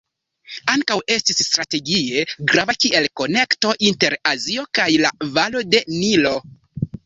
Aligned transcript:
Ankaŭ 0.75 0.95
estis 1.15 1.41
strategie 1.49 2.23
grava 2.53 2.77
kiel 2.85 3.09
konekto 3.23 3.77
inter 3.91 4.19
Azio 4.33 4.67
kaj 4.81 4.91
la 5.07 5.15
valo 5.41 5.67
de 5.77 5.87
Nilo. 5.95 6.37